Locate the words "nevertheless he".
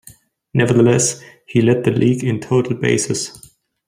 0.55-1.61